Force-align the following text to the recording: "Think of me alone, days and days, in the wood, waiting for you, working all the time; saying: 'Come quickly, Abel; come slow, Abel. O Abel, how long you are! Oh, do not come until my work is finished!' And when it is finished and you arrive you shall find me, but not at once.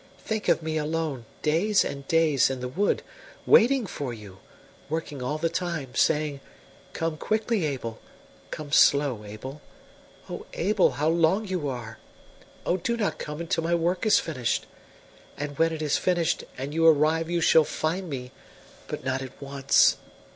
"Think 0.17 0.47
of 0.47 0.63
me 0.63 0.77
alone, 0.79 1.25
days 1.43 1.85
and 1.85 2.07
days, 2.07 2.49
in 2.49 2.59
the 2.59 2.67
wood, 2.67 3.03
waiting 3.45 3.85
for 3.85 4.11
you, 4.15 4.39
working 4.89 5.21
all 5.21 5.37
the 5.37 5.47
time; 5.47 5.93
saying: 5.93 6.39
'Come 6.93 7.17
quickly, 7.17 7.65
Abel; 7.65 7.99
come 8.49 8.71
slow, 8.71 9.23
Abel. 9.23 9.61
O 10.27 10.47
Abel, 10.55 10.93
how 10.93 11.07
long 11.09 11.47
you 11.47 11.67
are! 11.69 11.99
Oh, 12.65 12.77
do 12.77 12.97
not 12.97 13.19
come 13.19 13.39
until 13.41 13.63
my 13.63 13.75
work 13.75 14.03
is 14.07 14.17
finished!' 14.17 14.65
And 15.37 15.59
when 15.59 15.71
it 15.71 15.83
is 15.83 15.99
finished 15.99 16.45
and 16.57 16.73
you 16.73 16.87
arrive 16.87 17.29
you 17.29 17.39
shall 17.39 17.63
find 17.63 18.09
me, 18.09 18.31
but 18.87 19.03
not 19.03 19.21
at 19.21 19.39
once. 19.39 19.97